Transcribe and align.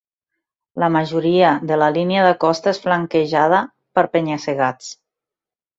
La 0.83 0.87
majoria 0.95 1.51
de 1.73 1.77
la 1.83 1.91
línia 1.99 2.25
de 2.31 2.33
costa 2.47 2.75
és 2.75 2.81
flanquejada 2.87 3.63
per 3.99 4.09
penya-segats. 4.17 4.95